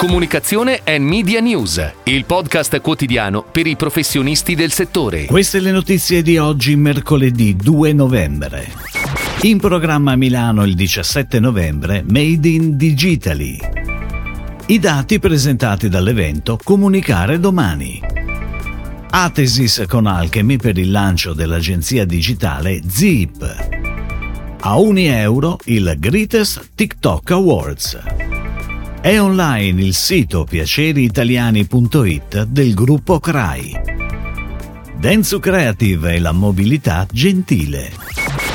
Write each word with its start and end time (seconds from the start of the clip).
Comunicazione 0.00 0.80
e 0.82 0.98
Media 0.98 1.40
News, 1.40 1.92
il 2.04 2.24
podcast 2.24 2.80
quotidiano 2.80 3.44
per 3.44 3.66
i 3.66 3.76
professionisti 3.76 4.54
del 4.54 4.72
settore. 4.72 5.26
Queste 5.26 5.60
le 5.60 5.72
notizie 5.72 6.22
di 6.22 6.38
oggi, 6.38 6.74
mercoledì 6.74 7.54
2 7.54 7.92
novembre. 7.92 8.66
In 9.42 9.58
programma 9.58 10.12
a 10.12 10.16
Milano 10.16 10.64
il 10.64 10.74
17 10.74 11.38
novembre, 11.38 12.02
Made 12.08 12.48
in 12.48 12.78
Digitally. 12.78 13.58
I 14.68 14.78
dati 14.78 15.18
presentati 15.18 15.90
dall'evento 15.90 16.58
Comunicare 16.64 17.38
domani. 17.38 18.00
Atesis 19.10 19.84
con 19.86 20.06
Alchemy 20.06 20.56
per 20.56 20.78
il 20.78 20.90
lancio 20.90 21.34
dell'agenzia 21.34 22.06
digitale 22.06 22.80
Zip. 22.88 23.68
A 24.60 24.80
ogni 24.80 25.08
euro 25.08 25.58
il 25.64 25.94
Greatest 25.98 26.70
TikTok 26.74 27.30
Awards. 27.32 28.19
È 29.02 29.18
online 29.18 29.82
il 29.82 29.94
sito 29.94 30.44
piaceriitaliani.it 30.44 32.42
del 32.42 32.74
gruppo 32.74 33.18
CRAI. 33.18 33.80
Densu 34.98 35.38
Creative 35.38 36.16
e 36.16 36.18
la 36.18 36.32
mobilità 36.32 37.06
gentile. 37.10 38.09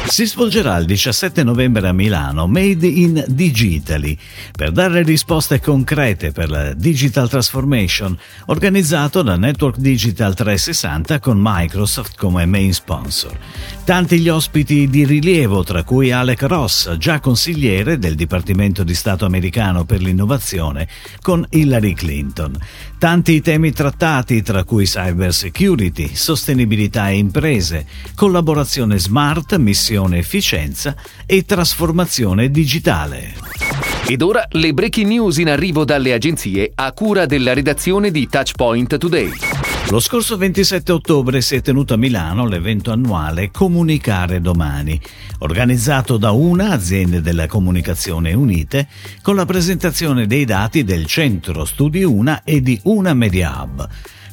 Si 0.07 0.27
svolgerà 0.27 0.77
il 0.77 0.85
17 0.85 1.43
novembre 1.43 1.87
a 1.87 1.91
Milano 1.91 2.47
Made 2.47 2.85
in 2.85 3.25
Digitally 3.27 4.17
per 4.55 4.71
dare 4.71 5.01
risposte 5.01 5.59
concrete 5.59 6.31
per 6.31 6.49
la 6.49 6.73
Digital 6.73 7.27
Transformation 7.27 8.17
organizzato 8.45 9.23
da 9.23 9.35
Network 9.35 9.77
Digital 9.77 10.35
360 10.35 11.19
con 11.19 11.37
Microsoft 11.41 12.15
come 12.17 12.45
main 12.45 12.71
sponsor. 12.73 13.37
Tanti 13.83 14.19
gli 14.19 14.29
ospiti 14.29 14.87
di 14.87 15.05
rilievo 15.05 15.63
tra 15.63 15.83
cui 15.83 16.11
Alec 16.11 16.43
Ross, 16.43 16.95
già 16.97 17.19
consigliere 17.19 17.97
del 17.97 18.15
Dipartimento 18.15 18.83
di 18.83 18.93
Stato 18.93 19.25
americano 19.25 19.85
per 19.85 20.01
l'innovazione 20.01 20.87
con 21.19 21.45
Hillary 21.49 21.93
Clinton. 21.93 22.55
Tanti 22.97 23.33
i 23.33 23.41
temi 23.41 23.71
trattati 23.71 24.41
tra 24.41 24.63
cui 24.63 24.85
cyber 24.85 25.34
security, 25.34 26.15
sostenibilità 26.15 27.09
e 27.09 27.17
imprese, 27.17 27.85
collaborazione 28.15 28.97
smart, 28.97 29.57
missione 29.57 29.93
innovazione, 29.96 30.18
efficienza 30.18 30.96
e 31.26 31.46
trasformazione 31.46 32.51
digitale. 32.51 33.34
Ed 34.07 34.21
ora 34.21 34.46
le 34.52 34.74
breaking 34.74 35.07
news 35.07 35.37
in 35.37 35.49
arrivo 35.49 35.84
dalle 35.84 36.13
agenzie 36.13 36.71
a 36.76 36.91
cura 36.91 37.26
della 37.26 37.54
redazione 37.54 38.12
di 38.12 38.27
Touchpoint 38.27 38.98
Today. 38.98 39.32
Lo 39.90 39.99
scorso 39.99 40.35
27 40.37 40.91
ottobre 40.91 41.41
si 41.41 41.55
è 41.55 41.62
tenuto 41.62 41.93
a 41.93 41.98
Milano 41.98 42.48
l'evento 42.48 42.91
annuale 42.91 43.52
Comunicare 43.52 44.41
Domani, 44.41 44.99
organizzato 45.40 46.18
da 46.18 46.32
una 46.32 46.71
azienda 46.71 47.20
della 47.20 47.48
comunicazione 47.48 48.34
unite 48.34 48.87
con 49.21 49.35
la 49.35 49.46
presentazione 49.46 50.27
dei 50.27 50.46
dati 50.46 50.84
del 50.84 51.05
Centro 51.05 51.65
Studi 51.65 52.04
Una 52.04 52.43
e 52.43 52.62
di 52.62 52.80
Una 52.84 53.13
Media 53.13 53.62
Hub. 53.62 53.87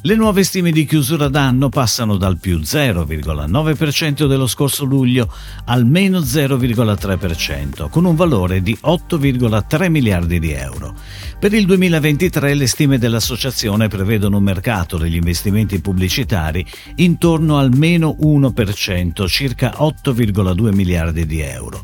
Le 0.05 0.15
nuove 0.15 0.43
stime 0.43 0.71
di 0.71 0.83
chiusura 0.83 1.29
d'anno 1.29 1.69
passano 1.69 2.17
dal 2.17 2.37
più 2.37 2.57
0,9% 2.57 4.27
dello 4.27 4.47
scorso 4.47 4.83
luglio 4.83 5.33
al 5.63 5.85
meno 5.85 6.19
0,3%, 6.19 7.87
con 7.87 8.03
un 8.03 8.13
valore 8.13 8.61
di 8.61 8.77
8,3 8.83 9.89
miliardi 9.89 10.39
di 10.39 10.51
euro. 10.51 10.93
Per 11.39 11.53
il 11.53 11.65
2023 11.65 12.53
le 12.53 12.67
stime 12.67 12.97
dell'associazione 12.97 13.87
prevedono 13.87 14.39
un 14.39 14.43
mercato 14.43 14.97
degli 14.97 15.15
investimenti 15.15 15.79
pubblicitari 15.79 16.65
intorno 16.95 17.57
al 17.57 17.73
meno 17.73 18.17
1%, 18.19 19.25
circa 19.29 19.75
8,2 19.77 20.73
miliardi 20.75 21.25
di 21.25 21.39
euro. 21.39 21.81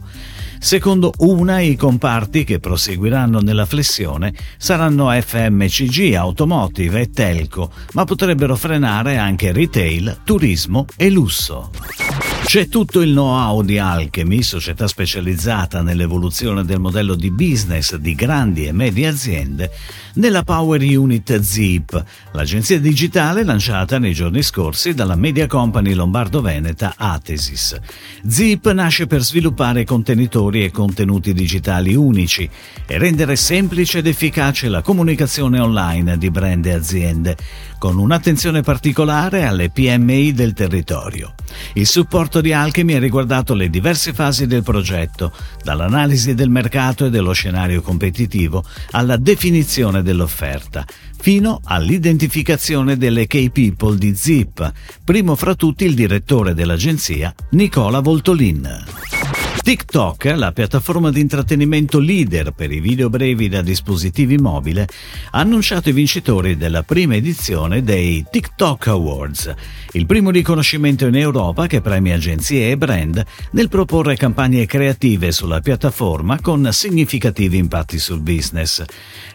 Secondo 0.59 1.13
una, 1.19 1.61
i 1.61 1.75
comparti 1.75 2.43
che 2.43 2.59
proseguiranno 2.59 3.39
nella 3.39 3.65
flessione 3.65 4.33
saranno 4.57 5.09
FMCG, 5.09 6.13
automotive 6.15 6.99
e 7.01 7.09
telco, 7.09 7.71
ma 7.93 8.03
potrebbero 8.03 8.57
frenare 8.57 9.17
anche 9.17 9.53
retail, 9.53 10.19
turismo 10.25 10.85
e 10.97 11.09
lusso. 11.09 11.71
C'è 12.49 12.67
tutto 12.67 13.01
il 13.01 13.11
know-how 13.11 13.61
di 13.61 13.77
Alchemy, 13.77 14.41
società 14.41 14.87
specializzata 14.87 15.83
nell'evoluzione 15.83 16.65
del 16.65 16.79
modello 16.79 17.13
di 17.13 17.29
business 17.29 17.95
di 17.95 18.15
grandi 18.15 18.65
e 18.65 18.71
medie 18.71 19.05
aziende, 19.05 19.69
nella 20.15 20.41
Power 20.41 20.81
Unit 20.81 21.41
Zip, 21.41 22.03
l'agenzia 22.31 22.79
digitale 22.79 23.43
lanciata 23.43 23.99
nei 23.99 24.13
giorni 24.13 24.41
scorsi 24.41 24.95
dalla 24.95 25.13
media 25.13 25.45
company 25.45 25.93
lombardo-veneta 25.93 26.95
Atesis. 26.97 27.79
Zip 28.27 28.71
nasce 28.71 29.05
per 29.05 29.21
sviluppare 29.21 29.83
contenitori 29.83 30.63
e 30.63 30.71
contenuti 30.71 31.33
digitali 31.33 31.93
unici 31.93 32.49
e 32.87 32.97
rendere 32.97 33.35
semplice 33.35 33.99
ed 33.99 34.07
efficace 34.07 34.69
la 34.69 34.81
comunicazione 34.81 35.59
online 35.59 36.17
di 36.17 36.31
brand 36.31 36.65
e 36.65 36.73
aziende, 36.73 37.37
con 37.77 37.99
un'attenzione 37.99 38.63
particolare 38.63 39.45
alle 39.45 39.69
PMI 39.69 40.33
del 40.33 40.53
territorio. 40.53 41.35
Il 41.73 41.87
supporto 41.87 42.41
di 42.41 42.53
Alchemy 42.53 42.95
ha 42.95 42.99
riguardato 42.99 43.53
le 43.53 43.69
diverse 43.69 44.13
fasi 44.13 44.47
del 44.47 44.63
progetto, 44.63 45.31
dall'analisi 45.63 46.33
del 46.33 46.49
mercato 46.49 47.05
e 47.05 47.09
dello 47.09 47.31
scenario 47.31 47.81
competitivo 47.81 48.63
alla 48.91 49.17
definizione 49.17 50.01
dell'offerta, 50.01 50.85
fino 51.19 51.59
all'identificazione 51.63 52.97
delle 52.97 53.27
key 53.27 53.49
people 53.49 53.97
di 53.97 54.15
Zip, 54.15 54.71
primo 55.03 55.35
fra 55.35 55.55
tutti 55.55 55.85
il 55.85 55.95
direttore 55.95 56.53
dell'agenzia 56.53 57.33
Nicola 57.51 57.99
Voltolin. 57.99 59.18
TikTok, 59.61 60.33
la 60.35 60.51
piattaforma 60.51 61.11
di 61.11 61.19
intrattenimento 61.19 61.99
leader 61.99 62.51
per 62.51 62.71
i 62.71 62.79
video 62.79 63.09
brevi 63.09 63.49
da 63.49 63.61
dispositivi 63.61 64.37
mobile, 64.37 64.87
ha 65.31 65.39
annunciato 65.39 65.89
i 65.89 65.93
vincitori 65.93 66.57
della 66.57 66.81
prima 66.83 67.15
edizione 67.15 67.83
dei 67.83 68.25
TikTok 68.29 68.87
Awards, 68.87 69.53
il 69.91 70.05
primo 70.05 70.31
riconoscimento 70.31 71.05
in 71.05 71.15
Europa 71.15 71.67
che 71.67 71.81
premia 71.81 72.15
agenzie 72.15 72.71
e 72.71 72.77
brand 72.77 73.23
nel 73.51 73.69
proporre 73.69 74.15
campagne 74.15 74.65
creative 74.65 75.31
sulla 75.31 75.59
piattaforma 75.59 76.39
con 76.41 76.67
significativi 76.71 77.57
impatti 77.57 77.99
sul 77.99 78.21
business. 78.21 78.83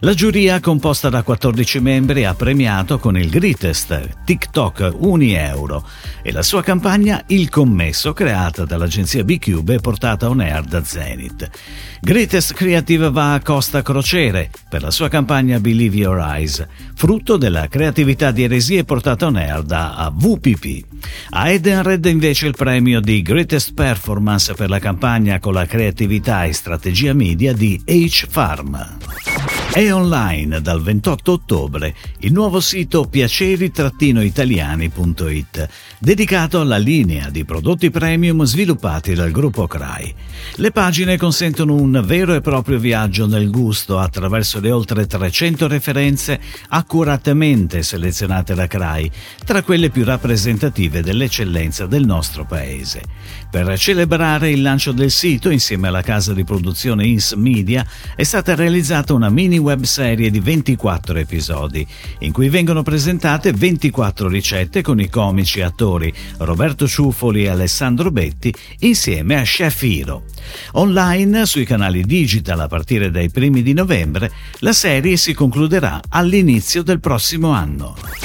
La 0.00 0.14
giuria, 0.14 0.58
composta 0.58 1.08
da 1.08 1.22
14 1.22 1.80
membri, 1.80 2.24
ha 2.24 2.34
premiato 2.34 2.98
con 2.98 3.16
il 3.16 3.28
Greatest 3.28 4.24
TikTok 4.24 4.94
Uni 4.98 5.34
Euro 5.34 5.86
e 6.22 6.32
la 6.32 6.42
sua 6.42 6.62
campagna 6.62 7.22
Il 7.28 7.50
Commesso, 7.50 8.12
creata 8.12 8.64
dall'agenzia 8.64 9.22
B-Cube 9.22 9.74
e 9.74 9.80
portata 9.80 10.13
on 10.22 10.40
air 10.40 10.62
da 10.62 10.84
Zenith. 10.84 11.50
Greatest 12.00 12.54
Creative 12.54 13.10
va 13.10 13.34
a 13.34 13.42
Costa 13.42 13.82
Crociere 13.82 14.50
per 14.68 14.82
la 14.82 14.90
sua 14.90 15.08
campagna 15.08 15.58
Believe 15.58 15.96
Your 15.96 16.18
Eyes, 16.18 16.66
frutto 16.94 17.36
della 17.36 17.68
creatività 17.68 18.30
di 18.30 18.44
eresie 18.44 18.84
portata 18.84 19.26
on 19.26 19.36
air 19.36 19.62
da 19.62 20.12
VPP. 20.14 20.84
A 21.30 21.50
Eden 21.50 21.82
Red 21.82 22.04
invece 22.04 22.46
il 22.46 22.54
premio 22.56 23.00
di 23.00 23.22
Greatest 23.22 23.74
Performance 23.74 24.54
per 24.54 24.70
la 24.70 24.78
campagna 24.78 25.38
con 25.38 25.54
la 25.54 25.66
creatività 25.66 26.44
e 26.44 26.52
strategia 26.52 27.12
media 27.12 27.52
di 27.52 27.80
H-Farm. 27.84 29.53
È 29.74 29.92
online 29.92 30.60
dal 30.60 30.80
28 30.80 31.32
ottobre 31.32 31.96
il 32.20 32.32
nuovo 32.32 32.60
sito 32.60 33.06
piaceri-italiani.it, 33.06 35.68
dedicato 35.98 36.60
alla 36.60 36.76
linea 36.76 37.28
di 37.28 37.44
prodotti 37.44 37.90
premium 37.90 38.44
sviluppati 38.44 39.14
dal 39.14 39.32
gruppo 39.32 39.66
CRAI. 39.66 40.14
Le 40.58 40.70
pagine 40.70 41.16
consentono 41.16 41.74
un 41.74 42.00
vero 42.06 42.34
e 42.34 42.40
proprio 42.40 42.78
viaggio 42.78 43.26
nel 43.26 43.50
gusto 43.50 43.98
attraverso 43.98 44.60
le 44.60 44.70
oltre 44.70 45.08
300 45.08 45.66
referenze 45.66 46.38
accuratamente 46.68 47.82
selezionate 47.82 48.54
da 48.54 48.68
CRAI, 48.68 49.10
tra 49.44 49.64
quelle 49.64 49.90
più 49.90 50.04
rappresentative 50.04 51.02
dell'eccellenza 51.02 51.86
del 51.86 52.06
nostro 52.06 52.44
paese. 52.44 53.02
Per 53.50 53.76
celebrare 53.76 54.50
il 54.50 54.62
lancio 54.62 54.92
del 54.92 55.10
sito, 55.10 55.50
insieme 55.50 55.88
alla 55.88 56.02
casa 56.02 56.32
di 56.32 56.44
produzione 56.44 57.06
Ins 57.06 57.32
Media, 57.32 57.84
è 58.14 58.22
stata 58.22 58.54
realizzata 58.54 59.14
una 59.14 59.30
mini 59.30 59.62
webserie 59.64 60.30
di 60.30 60.38
24 60.38 61.18
episodi, 61.18 61.86
in 62.20 62.32
cui 62.32 62.48
vengono 62.48 62.82
presentate 62.82 63.52
24 63.52 64.28
ricette 64.28 64.82
con 64.82 65.00
i 65.00 65.08
comici 65.08 65.60
attori 65.60 66.12
Roberto 66.38 66.86
Ciuffoli 66.86 67.44
e 67.44 67.48
Alessandro 67.48 68.10
Betti 68.10 68.54
insieme 68.80 69.36
a 69.36 69.42
Chef 69.42 69.82
Hiro. 69.82 70.24
Online, 70.72 71.46
sui 71.46 71.64
canali 71.64 72.04
digital 72.04 72.60
a 72.60 72.68
partire 72.68 73.10
dai 73.10 73.30
primi 73.30 73.62
di 73.62 73.72
novembre, 73.72 74.30
la 74.58 74.72
serie 74.72 75.16
si 75.16 75.34
concluderà 75.34 76.00
all'inizio 76.08 76.82
del 76.82 77.00
prossimo 77.00 77.50
anno. 77.50 78.23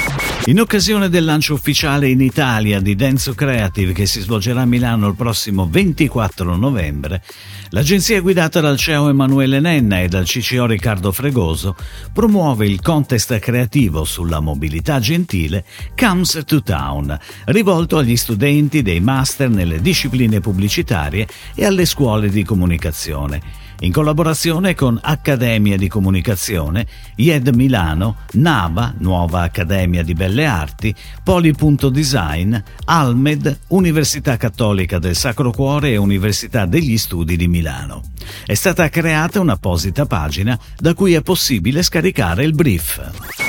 In 0.50 0.60
occasione 0.60 1.10
del 1.10 1.26
lancio 1.26 1.54
ufficiale 1.54 2.10
in 2.10 2.22
Italia 2.22 2.82
di 2.82 2.96
Denso 2.96 3.36
Creative 3.36 3.94
che 3.94 4.08
si 4.08 4.20
svolgerà 4.20 4.62
a 4.62 4.66
Milano 4.66 5.08
il 5.08 5.14
prossimo 5.14 5.68
24 5.70 6.56
novembre, 6.56 7.22
l'agenzia 7.70 8.20
guidata 8.20 8.60
dal 8.60 8.76
CEO 8.76 9.10
Emanuele 9.10 9.60
Nenna 9.60 10.02
e 10.02 10.08
dal 10.08 10.26
CCO 10.26 10.66
Riccardo 10.66 11.12
Fregoso 11.12 11.76
promuove 12.12 12.66
il 12.66 12.82
contest 12.82 13.38
creativo 13.38 14.04
sulla 14.06 14.40
mobilità 14.40 15.00
gentile 15.00 15.64
Comes 15.96 16.42
to 16.48 16.64
Town, 16.64 17.16
rivolto 17.46 17.98
agli 17.98 18.16
studenti 18.16 18.82
dei 18.82 19.02
master 19.02 19.52
nelle 19.52 19.80
discipline 19.82 20.40
pubblicitarie 20.40 21.28
e 21.54 21.64
alle 21.64 21.86
scuole 21.86 22.28
di 22.28 22.44
comunicazione 22.44 23.68
in 23.82 23.92
collaborazione 23.92 24.76
con 24.76 25.00
Accademia 25.02 25.78
di 25.78 25.88
Comunicazione, 25.88 26.86
IED 27.16 27.50
Milano, 27.50 28.18
NAVA, 28.34 28.96
Nuova 28.98 29.42
Accademia 29.42 30.04
di 30.04 30.14
Belle 30.14 30.46
Arti, 30.46 30.94
Polipunto 31.24 31.90
Design, 31.90 32.56
Almed, 32.86 33.60
Università 33.68 34.38
Cattolica 34.38 35.00
del 35.00 35.16
Sacro 35.16 35.52
Cuore 35.52 35.92
e 35.92 35.98
Università 35.98 36.66
degli 36.66 36.98
Studi 36.98 37.38
di 37.38 37.48
Milano. 37.48 38.04
È 38.46 38.54
stata 38.54 38.90
creata 38.90 39.40
un'apposita 39.40 40.06
pagina 40.06 40.60
da 40.78 40.94
cui 40.94 41.14
è 41.14 41.22
possibile 41.22 41.84
scaricare 41.84 42.44
il 42.44 42.54
brief. 42.54 43.49